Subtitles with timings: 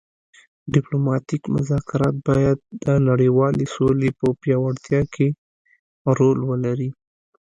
[0.73, 5.27] ډیپلوماتیک مذاکرات باید د نړیوالې سولې په پیاوړتیا کې
[6.17, 6.89] رول ولري